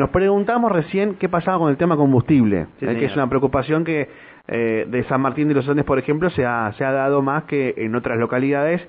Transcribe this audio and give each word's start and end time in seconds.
Nos 0.00 0.08
preguntamos 0.08 0.72
recién 0.72 1.16
qué 1.16 1.28
pasaba 1.28 1.58
con 1.58 1.68
el 1.68 1.76
tema 1.76 1.94
combustible, 1.94 2.68
eh, 2.80 2.96
que 2.98 3.04
es 3.04 3.14
una 3.14 3.28
preocupación 3.28 3.84
que 3.84 4.08
eh, 4.48 4.86
de 4.88 5.04
San 5.04 5.20
Martín 5.20 5.48
de 5.48 5.52
los 5.52 5.68
Andes, 5.68 5.84
por 5.84 5.98
ejemplo, 5.98 6.30
se 6.30 6.46
ha, 6.46 6.72
se 6.78 6.86
ha 6.86 6.90
dado 6.90 7.20
más 7.20 7.44
que 7.44 7.74
en 7.76 7.94
otras 7.94 8.18
localidades. 8.18 8.80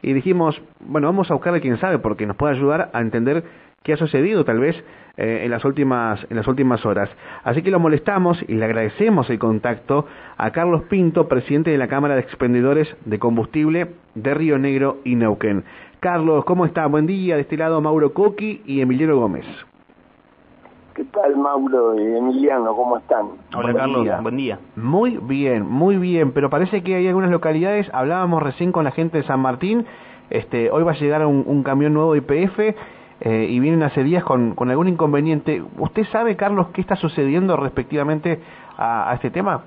Y 0.00 0.12
dijimos, 0.12 0.62
bueno, 0.78 1.08
vamos 1.08 1.28
a 1.28 1.34
buscarle 1.34 1.58
a 1.58 1.60
quien 1.60 1.76
sabe, 1.78 1.98
porque 1.98 2.24
nos 2.24 2.36
puede 2.36 2.54
ayudar 2.54 2.88
a 2.92 3.00
entender 3.00 3.42
qué 3.82 3.94
ha 3.94 3.96
sucedido 3.96 4.44
tal 4.44 4.60
vez 4.60 4.76
eh, 5.16 5.40
en 5.42 5.50
las 5.50 5.64
últimas 5.64 6.24
en 6.30 6.36
las 6.36 6.46
últimas 6.46 6.86
horas. 6.86 7.10
Así 7.42 7.62
que 7.62 7.72
lo 7.72 7.80
molestamos 7.80 8.40
y 8.46 8.54
le 8.54 8.64
agradecemos 8.64 9.28
el 9.28 9.40
contacto 9.40 10.06
a 10.36 10.52
Carlos 10.52 10.84
Pinto, 10.84 11.26
presidente 11.26 11.72
de 11.72 11.78
la 11.78 11.88
Cámara 11.88 12.14
de 12.14 12.20
Expendedores 12.20 12.96
de 13.06 13.18
Combustible 13.18 13.88
de 14.14 14.34
Río 14.34 14.56
Negro 14.56 14.98
y 15.02 15.16
Neuquén. 15.16 15.64
Carlos, 15.98 16.44
¿cómo 16.44 16.64
está? 16.64 16.86
Buen 16.86 17.08
día, 17.08 17.34
de 17.34 17.40
este 17.40 17.56
lado 17.56 17.80
Mauro 17.80 18.14
Coqui 18.14 18.62
y 18.66 18.80
Emiliano 18.82 19.16
Gómez. 19.16 19.46
¿Qué 21.00 21.06
tal, 21.06 21.34
Mauro 21.34 21.98
y 21.98 22.14
Emiliano? 22.14 22.76
¿Cómo 22.76 22.98
están? 22.98 23.28
Hola, 23.56 23.72
Carlos. 23.72 24.06
Buen 24.20 24.36
día. 24.36 24.58
Muy 24.76 25.16
bien, 25.16 25.66
muy 25.66 25.96
bien. 25.96 26.32
Pero 26.32 26.50
parece 26.50 26.82
que 26.82 26.94
hay 26.94 27.08
algunas 27.08 27.30
localidades. 27.30 27.88
Hablábamos 27.94 28.42
recién 28.42 28.70
con 28.70 28.84
la 28.84 28.90
gente 28.90 29.16
de 29.16 29.24
San 29.24 29.40
Martín. 29.40 29.86
Este, 30.28 30.70
hoy 30.70 30.82
va 30.82 30.92
a 30.92 30.96
llegar 30.96 31.24
un, 31.24 31.62
camión 31.62 31.94
nuevo 31.94 32.12
de 32.12 32.18
IPF 32.18 32.58
eh, 33.22 33.46
y 33.48 33.60
vienen 33.60 33.82
hace 33.82 34.04
días 34.04 34.22
con, 34.24 34.54
con, 34.54 34.68
algún 34.68 34.88
inconveniente. 34.88 35.64
¿Usted 35.78 36.04
sabe, 36.12 36.36
Carlos, 36.36 36.66
qué 36.74 36.82
está 36.82 36.96
sucediendo 36.96 37.56
respectivamente 37.56 38.38
a, 38.76 39.10
este 39.14 39.30
tema? 39.30 39.62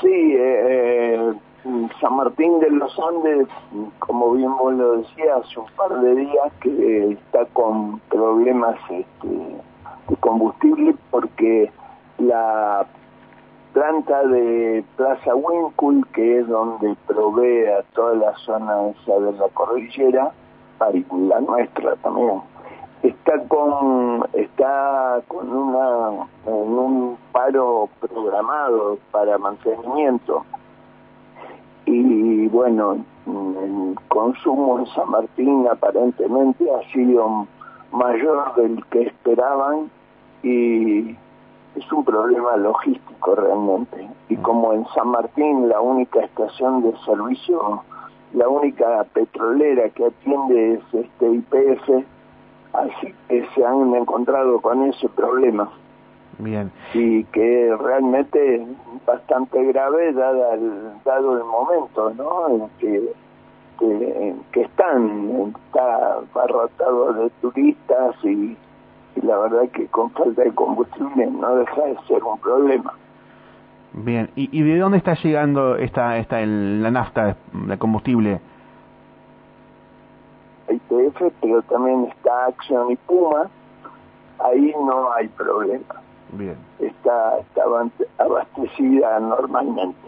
Sí, 0.00 0.08
eh, 0.34 1.14
eh 1.18 1.32
San 1.62 2.16
Martín 2.16 2.58
de 2.60 2.70
los 2.70 2.98
Andes, 2.98 3.46
como 3.98 4.32
bien 4.32 4.56
vos 4.56 4.72
lo 4.72 4.96
decías, 4.98 5.42
hace 5.44 5.60
un 5.60 5.66
par 5.76 6.00
de 6.00 6.14
días 6.14 6.52
que 6.62 7.12
está 7.12 7.44
con 7.52 7.98
problemas 8.08 8.76
este, 8.88 9.28
de 10.08 10.16
combustible 10.20 10.94
porque 11.10 11.70
la 12.18 12.86
planta 13.74 14.24
de 14.28 14.82
Plaza 14.96 15.34
Winkul, 15.34 16.06
que 16.14 16.38
es 16.38 16.48
donde 16.48 16.96
provee 17.06 17.66
a 17.66 17.82
toda 17.94 18.14
la 18.14 18.34
zona 18.38 18.88
esa 18.88 19.18
de 19.18 19.32
la 19.32 19.48
cordillera, 19.48 20.32
la 20.80 21.40
nuestra 21.40 21.94
también, 21.96 22.40
está 23.02 23.38
con 23.48 24.24
está 24.32 25.20
con 25.28 25.52
una 25.52 26.26
en 26.46 26.78
un 26.78 27.18
paro 27.32 27.90
programado 28.00 28.98
para 29.10 29.36
mantenimiento 29.36 30.44
y 31.90 32.48
bueno, 32.48 33.04
el 33.26 33.96
consumo 34.08 34.78
en 34.78 34.86
San 34.86 35.10
Martín 35.10 35.66
aparentemente 35.70 36.64
ha 36.70 36.92
sido 36.92 37.46
mayor 37.92 38.54
del 38.54 38.84
que 38.86 39.02
esperaban 39.02 39.90
y 40.42 41.10
es 41.76 41.92
un 41.92 42.04
problema 42.04 42.56
logístico 42.56 43.34
realmente. 43.34 44.08
Y 44.28 44.36
mm. 44.36 44.42
como 44.42 44.72
en 44.72 44.86
San 44.94 45.08
Martín 45.08 45.68
la 45.68 45.80
única 45.80 46.20
estación 46.20 46.82
de 46.82 46.96
servicio, 47.04 47.82
la 48.34 48.48
única 48.48 49.04
petrolera 49.12 49.88
que 49.90 50.06
atiende 50.06 50.74
es 50.74 50.94
este 50.94 51.32
IPF, 51.32 52.06
así 52.72 53.14
que 53.28 53.46
se 53.54 53.64
han 53.64 53.94
encontrado 53.94 54.60
con 54.60 54.84
ese 54.84 55.08
problema. 55.08 55.70
Bien. 56.40 56.70
Y 56.94 57.24
que 57.24 57.76
realmente 57.78 58.56
es 58.56 58.62
bastante 59.06 59.62
grave 59.64 60.12
dada 60.12 60.54
el, 60.54 61.02
dado 61.04 61.38
el 61.38 61.44
momento, 61.44 62.12
¿no? 62.14 62.48
En 62.48 62.68
que, 62.78 63.12
que, 64.52 64.60
están, 64.62 65.52
está 65.66 66.14
abarrotado 66.14 67.12
de 67.14 67.30
turistas 67.40 68.16
y, 68.24 68.56
la 69.22 69.36
verdad 69.38 69.68
que 69.72 69.86
con 69.88 70.10
falta 70.12 70.42
de 70.42 70.54
combustible 70.54 71.26
no 71.26 71.56
deja 71.56 71.82
de 71.82 71.96
ser 72.08 72.22
un 72.24 72.38
problema. 72.38 72.94
Bien, 73.92 74.30
¿y, 74.36 74.48
y 74.56 74.62
de 74.62 74.78
dónde 74.78 74.98
está 74.98 75.14
llegando 75.14 75.76
esta, 75.76 76.16
esta 76.18 76.40
el, 76.40 76.82
la 76.82 76.90
nafta 76.90 77.36
de 77.52 77.78
combustible? 77.78 78.40
IPF, 80.68 81.32
pero 81.40 81.62
también 81.62 82.04
está 82.04 82.46
Acción 82.46 82.92
y 82.92 82.96
Puma, 82.96 83.50
ahí 84.38 84.72
no 84.86 85.12
hay 85.12 85.28
problema. 85.28 85.99
Bien. 86.32 86.56
Está, 86.78 87.38
abastecida 88.18 89.18
normalmente. 89.20 89.98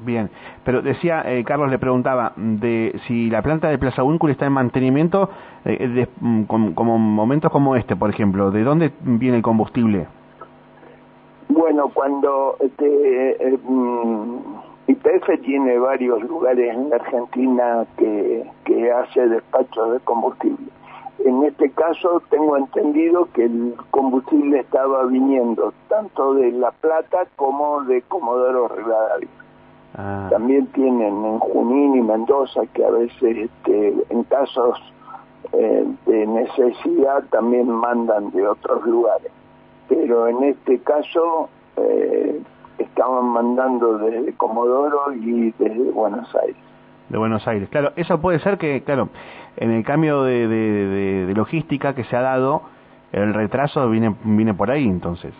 Bien, 0.00 0.30
pero 0.64 0.80
decía, 0.80 1.22
eh, 1.26 1.42
Carlos 1.44 1.70
le 1.70 1.78
preguntaba, 1.78 2.32
de 2.36 3.00
si 3.06 3.30
la 3.30 3.42
planta 3.42 3.68
de 3.68 3.78
Plaza 3.78 4.04
Úncul 4.04 4.30
está 4.30 4.46
en 4.46 4.52
mantenimiento, 4.52 5.28
eh, 5.64 5.88
de, 5.88 6.08
mm, 6.20 6.44
como 6.44 6.98
momentos 6.98 7.50
como 7.50 7.74
este, 7.74 7.96
por 7.96 8.10
ejemplo, 8.10 8.52
¿de 8.52 8.62
dónde 8.62 8.92
viene 9.00 9.38
el 9.38 9.42
combustible? 9.42 10.06
Bueno, 11.48 11.88
cuando 11.92 12.56
este, 12.60 13.48
eh, 13.48 13.58
mm, 13.62 14.36
IPF 14.86 15.40
tiene 15.42 15.78
varios 15.78 16.22
lugares 16.22 16.74
en 16.74 16.92
Argentina 16.92 17.84
que, 17.96 18.44
que 18.64 18.92
hace 18.92 19.26
despacho 19.28 19.92
de 19.92 20.00
combustible. 20.00 20.66
En 21.24 21.44
este 21.44 21.70
caso 21.70 22.22
tengo 22.30 22.56
entendido 22.56 23.28
que 23.32 23.44
el 23.44 23.74
combustible 23.90 24.60
estaba 24.60 25.04
viniendo 25.06 25.72
tanto 25.88 26.34
de 26.34 26.52
La 26.52 26.70
Plata 26.70 27.26
como 27.34 27.82
de 27.84 28.02
Comodoro 28.02 28.68
Rivadavia. 28.68 29.28
Ah. 29.96 30.28
También 30.30 30.66
tienen 30.68 31.24
en 31.24 31.38
Junín 31.40 31.96
y 31.96 32.02
Mendoza 32.02 32.60
que 32.72 32.84
a 32.84 32.90
veces 32.90 33.36
este, 33.36 33.94
en 34.10 34.22
casos 34.24 34.78
eh, 35.52 35.86
de 36.06 36.26
necesidad 36.26 37.24
también 37.30 37.68
mandan 37.68 38.30
de 38.30 38.46
otros 38.46 38.84
lugares. 38.84 39.32
Pero 39.88 40.28
en 40.28 40.44
este 40.44 40.78
caso 40.80 41.48
eh, 41.76 42.40
estaban 42.78 43.24
mandando 43.24 43.98
desde 43.98 44.34
Comodoro 44.34 45.12
y 45.14 45.50
desde 45.58 45.90
Buenos 45.90 46.32
Aires 46.36 46.68
de 47.08 47.18
Buenos 47.18 47.46
Aires. 47.46 47.68
Claro, 47.68 47.92
eso 47.96 48.20
puede 48.20 48.38
ser 48.40 48.58
que, 48.58 48.82
claro, 48.82 49.08
en 49.56 49.70
el 49.70 49.84
cambio 49.84 50.22
de, 50.22 50.46
de, 50.46 51.34
logística 51.34 51.94
que 51.94 52.04
se 52.04 52.16
ha 52.16 52.22
dado, 52.22 52.62
el 53.12 53.34
retraso 53.34 53.88
viene, 53.88 54.14
viene 54.24 54.54
por 54.54 54.70
ahí 54.70 54.84
entonces. 54.84 55.32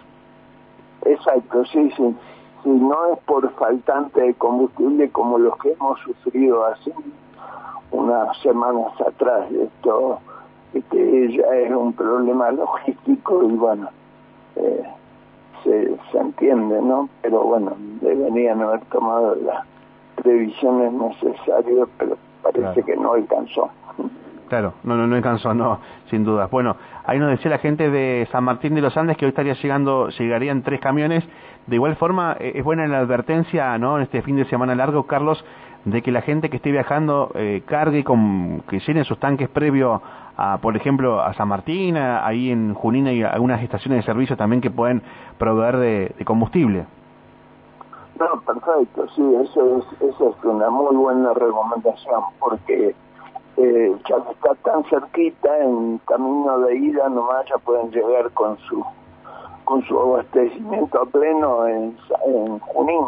Exacto, 1.04 1.64
sí, 1.66 1.90
sí. 1.96 2.16
Si 2.62 2.68
no 2.68 3.12
es 3.12 3.18
por 3.20 3.50
faltante 3.54 4.20
de 4.20 4.34
combustible 4.34 5.08
como 5.10 5.38
los 5.38 5.56
que 5.58 5.72
hemos 5.72 5.98
sufrido 6.00 6.64
hace 6.66 6.92
unas 7.90 8.36
semanas 8.38 8.92
atrás. 9.00 9.50
Esto 9.52 10.20
este 10.74 11.36
ya 11.36 11.46
es 11.54 11.70
un 11.70 11.92
problema 11.92 12.50
logístico 12.50 13.42
y 13.44 13.52
bueno, 13.52 13.88
eh, 14.56 14.82
se, 15.64 15.96
se 16.12 16.18
entiende, 16.18 16.82
¿no? 16.82 17.08
Pero 17.22 17.42
bueno, 17.44 17.74
deberían 18.00 18.60
haber 18.60 18.80
tomado 18.86 19.34
la 19.36 19.64
previsiones 20.22 20.92
necesarias, 20.92 21.88
pero 21.98 22.16
parece 22.42 22.82
que 22.82 22.96
no 22.96 23.14
alcanzó. 23.14 23.70
Claro, 24.48 24.74
no, 24.82 24.96
no, 24.96 25.06
no 25.06 25.16
alcanzó, 25.16 25.52
no, 25.52 25.78
sin 26.08 26.24
dudas. 26.24 26.50
Bueno, 26.50 26.76
ahí 27.04 27.18
nos 27.18 27.30
decía 27.30 27.50
la 27.50 27.58
gente 27.58 27.90
de 27.90 28.26
San 28.32 28.44
Martín 28.44 28.74
de 28.74 28.80
los 28.80 28.96
Andes 28.96 29.16
que 29.16 29.26
hoy 29.26 29.30
estaría 29.30 29.52
llegando, 29.52 30.08
llegarían 30.08 30.62
tres 30.62 30.80
camiones. 30.80 31.22
De 31.66 31.76
igual 31.76 31.96
forma, 31.96 32.36
eh, 32.40 32.52
es 32.54 32.64
buena 32.64 32.86
la 32.86 33.00
advertencia, 33.00 33.76
¿no? 33.76 33.96
En 33.96 34.04
este 34.04 34.22
fin 34.22 34.36
de 34.36 34.46
semana 34.46 34.74
largo, 34.74 35.06
Carlos, 35.06 35.44
de 35.84 36.00
que 36.00 36.10
la 36.10 36.22
gente 36.22 36.48
que 36.48 36.56
esté 36.56 36.72
viajando 36.72 37.30
eh, 37.34 37.62
cargue 37.66 38.04
con, 38.04 38.62
que 38.68 38.80
llenen 38.80 39.04
sus 39.04 39.18
tanques 39.18 39.50
previo 39.50 40.00
a, 40.36 40.58
por 40.62 40.76
ejemplo, 40.76 41.20
a 41.20 41.34
San 41.34 41.48
Martín, 41.48 41.98
ahí 41.98 42.50
en 42.50 42.72
Junín 42.72 43.06
hay 43.06 43.22
algunas 43.22 43.62
estaciones 43.62 43.98
de 43.98 44.02
servicio 44.04 44.36
también 44.36 44.62
que 44.62 44.70
pueden 44.70 45.02
proveer 45.36 45.76
de 45.76 46.24
combustible. 46.24 46.86
No, 48.18 48.40
perfecto, 48.40 49.06
sí, 49.14 49.22
eso 49.42 49.78
es, 49.78 50.02
eso 50.02 50.34
es 50.36 50.44
una 50.44 50.68
muy 50.70 50.96
buena 50.96 51.32
recomendación 51.34 52.22
porque 52.40 52.94
eh, 53.56 53.96
ya 54.08 54.16
está 54.30 54.54
tan 54.64 54.84
cerquita 54.84 55.58
en 55.58 55.98
camino 56.06 56.58
de 56.60 56.76
ida, 56.76 57.08
nomás 57.08 57.46
ya 57.48 57.58
pueden 57.58 57.90
llegar 57.90 58.30
con 58.32 58.58
su 58.58 58.84
con 59.64 59.82
su 59.84 60.00
abastecimiento 60.00 61.04
pleno 61.06 61.66
en, 61.66 61.96
en 62.26 62.58
Junín 62.58 63.04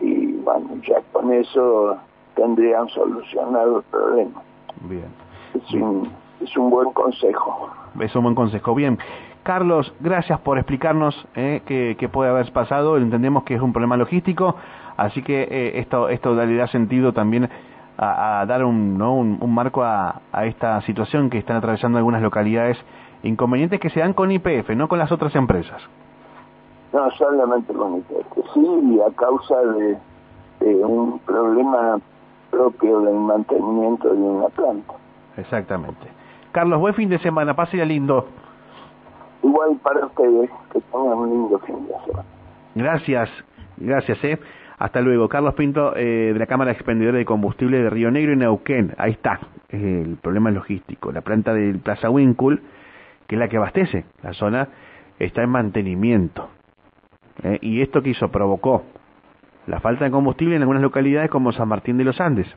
y 0.00 0.32
bueno, 0.38 0.68
ya 0.86 1.00
con 1.12 1.32
eso 1.32 1.96
tendrían 2.34 2.88
solucionado 2.88 3.78
el 3.78 3.82
problema. 3.84 4.42
Bien. 4.82 5.08
Es 5.54 5.72
un, 5.72 6.10
es 6.40 6.56
un 6.56 6.70
buen 6.70 6.92
consejo. 6.92 7.70
Es 8.00 8.14
un 8.14 8.22
buen 8.24 8.34
consejo. 8.34 8.74
Bien. 8.74 8.98
Carlos, 9.42 9.92
gracias 10.00 10.38
por 10.40 10.58
explicarnos 10.58 11.26
eh, 11.34 11.62
qué, 11.66 12.08
puede 12.08 12.30
haber 12.30 12.52
pasado. 12.52 12.98
Entendemos 12.98 13.44
que 13.44 13.54
es 13.54 13.60
un 13.60 13.72
problema 13.72 13.96
logístico, 13.96 14.54
así 14.96 15.22
que 15.22 15.42
eh, 15.42 15.78
esto, 15.78 16.10
esto 16.10 16.34
le 16.34 16.56
da 16.56 16.66
sentido 16.68 17.12
también 17.12 17.48
a, 17.96 18.44
dar 18.46 18.64
un, 18.64 18.98
¿no? 18.98 19.14
un, 19.14 19.54
marco 19.54 19.82
a, 19.82 20.20
esta 20.44 20.80
situación 20.82 21.30
que 21.30 21.38
están 21.38 21.56
atravesando 21.56 21.98
algunas 21.98 22.22
localidades 22.22 22.78
inconvenientes 23.22 23.80
que 23.80 23.90
se 23.90 24.00
dan 24.00 24.12
con 24.12 24.30
IPF, 24.30 24.70
no 24.70 24.88
con 24.88 24.98
las 24.98 25.10
otras 25.10 25.34
empresas. 25.34 25.82
No, 26.92 27.10
solamente 27.12 27.72
con 27.72 27.96
IPF, 27.96 28.52
sí, 28.54 29.00
a 29.06 29.14
causa 29.14 29.56
de, 29.58 29.98
un 30.84 31.18
problema 31.20 31.98
propio 32.50 33.00
del 33.00 33.14
mantenimiento 33.14 34.08
de 34.08 34.20
una 34.20 34.48
planta. 34.48 34.94
Exactamente. 35.36 36.19
Carlos, 36.52 36.80
buen 36.80 36.94
fin 36.94 37.08
de 37.08 37.18
semana, 37.18 37.54
pase 37.54 37.76
ya 37.76 37.84
lindo. 37.84 38.28
igual 39.42 39.78
para 39.82 40.06
ustedes, 40.06 40.50
que 40.72 40.80
tengan 40.80 41.18
un 41.18 41.30
lindo 41.30 41.58
fin 41.60 41.86
de 41.86 41.94
semana. 42.06 42.28
Gracias, 42.74 43.30
gracias, 43.76 44.24
eh. 44.24 44.38
Hasta 44.78 45.02
luego. 45.02 45.28
Carlos 45.28 45.54
Pinto, 45.54 45.94
eh, 45.94 46.32
de 46.32 46.38
la 46.38 46.46
Cámara 46.46 46.72
Expendedora 46.72 47.18
de 47.18 47.24
Combustible 47.26 47.82
de 47.82 47.90
Río 47.90 48.10
Negro 48.10 48.32
y 48.32 48.36
Neuquén. 48.36 48.94
Ahí 48.96 49.12
está, 49.12 49.38
el 49.68 50.16
problema 50.22 50.50
logístico. 50.50 51.12
La 51.12 51.20
planta 51.20 51.52
del 51.52 51.80
Plaza 51.80 52.08
Wincul, 52.08 52.62
que 53.26 53.36
es 53.36 53.38
la 53.38 53.48
que 53.48 53.58
abastece 53.58 54.06
la 54.22 54.32
zona, 54.32 54.68
está 55.18 55.42
en 55.42 55.50
mantenimiento. 55.50 56.48
Eh, 57.42 57.58
y 57.60 57.82
esto 57.82 58.02
que 58.02 58.10
hizo 58.10 58.28
provocó 58.28 58.84
la 59.66 59.80
falta 59.80 60.06
de 60.06 60.10
combustible 60.10 60.56
en 60.56 60.62
algunas 60.62 60.82
localidades 60.82 61.30
como 61.30 61.52
San 61.52 61.68
Martín 61.68 61.98
de 61.98 62.04
los 62.04 62.20
Andes. 62.20 62.48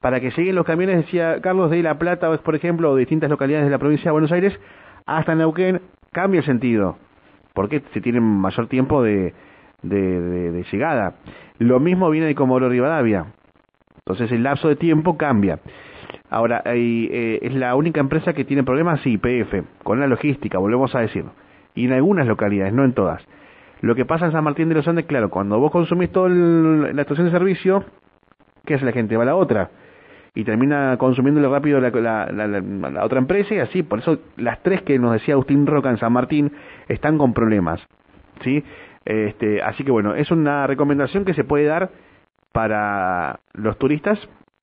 Para 0.00 0.20
que 0.20 0.30
lleguen 0.30 0.54
los 0.54 0.64
camiones, 0.64 0.96
decía 0.96 1.40
Carlos, 1.40 1.70
de 1.70 1.82
La 1.82 1.98
Plata, 1.98 2.36
por 2.38 2.54
ejemplo, 2.54 2.92
o 2.92 2.96
distintas 2.96 3.30
localidades 3.30 3.66
de 3.66 3.70
la 3.70 3.78
provincia 3.78 4.06
de 4.06 4.12
Buenos 4.12 4.32
Aires, 4.32 4.58
hasta 5.06 5.34
Neuquén, 5.34 5.80
cambia 6.12 6.38
el 6.38 6.46
sentido, 6.46 6.96
porque 7.52 7.82
se 7.92 8.00
tiene 8.00 8.20
mayor 8.20 8.68
tiempo 8.68 9.02
de, 9.02 9.34
de, 9.82 10.64
llegada. 10.70 11.14
Lo 11.58 11.80
mismo 11.80 12.10
viene 12.10 12.28
de 12.28 12.34
Comodoro 12.34 12.68
Rivadavia. 12.68 13.26
Entonces 13.98 14.30
el 14.30 14.44
lapso 14.44 14.68
de 14.68 14.76
tiempo 14.76 15.18
cambia. 15.18 15.58
Ahora, 16.30 16.62
eh, 16.64 17.40
es 17.42 17.54
la 17.54 17.74
única 17.74 18.00
empresa 18.00 18.32
que 18.32 18.44
tiene 18.44 18.62
problemas, 18.62 19.00
sí, 19.00 19.18
PF, 19.18 19.64
con 19.82 19.98
la 19.98 20.06
logística, 20.06 20.58
volvemos 20.58 20.94
a 20.94 21.00
decirlo. 21.00 21.32
Y 21.74 21.86
en 21.86 21.92
algunas 21.92 22.26
localidades, 22.26 22.72
no 22.72 22.84
en 22.84 22.92
todas. 22.92 23.26
Lo 23.80 23.94
que 23.94 24.04
pasa 24.04 24.26
en 24.26 24.32
San 24.32 24.44
Martín 24.44 24.68
de 24.68 24.76
los 24.76 24.88
Andes, 24.88 25.06
claro, 25.06 25.30
cuando 25.30 25.58
vos 25.58 25.70
consumís 25.70 26.10
toda 26.10 26.28
la 26.28 27.02
estación 27.02 27.26
de 27.26 27.32
servicio, 27.32 27.84
¿qué 28.64 28.74
hace 28.74 28.84
la 28.84 28.92
gente? 28.92 29.16
Va 29.16 29.24
a 29.24 29.26
la 29.26 29.36
otra 29.36 29.70
y 30.34 30.44
termina 30.44 30.96
consumiéndolo 30.98 31.50
rápido 31.50 31.80
la, 31.80 31.90
la, 31.90 33.04
otra 33.04 33.18
empresa 33.18 33.54
y 33.54 33.58
así, 33.58 33.82
por 33.82 34.00
eso 34.00 34.18
las 34.36 34.62
tres 34.62 34.82
que 34.82 34.98
nos 34.98 35.12
decía 35.12 35.34
Agustín 35.34 35.66
Roca 35.66 35.90
en 35.90 35.98
San 35.98 36.12
Martín 36.12 36.52
están 36.88 37.18
con 37.18 37.34
problemas, 37.34 37.80
¿sí? 38.42 38.62
Este, 39.04 39.62
así 39.62 39.84
que 39.84 39.90
bueno, 39.90 40.14
es 40.14 40.30
una 40.30 40.66
recomendación 40.66 41.24
que 41.24 41.34
se 41.34 41.44
puede 41.44 41.64
dar 41.64 41.90
para 42.52 43.40
los 43.54 43.78
turistas 43.78 44.18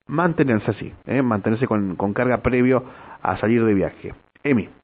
mantenerse 0.07 0.71
así, 0.71 0.93
¿eh? 1.07 1.21
mantenerse 1.21 1.67
con, 1.67 1.95
con 1.95 2.13
carga 2.13 2.37
previo 2.37 2.83
a 3.21 3.37
salir 3.37 3.63
de 3.65 3.73
viaje. 3.73 4.13
Emi. 4.43 4.69